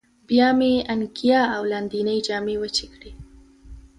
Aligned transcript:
بیا 0.27 0.47
مې 0.59 0.71
انګیا 0.93 1.41
او 1.55 1.61
لاندینۍ 1.71 2.19
جامې 2.27 2.55
وچې 2.61 2.87
کړې. 2.93 3.11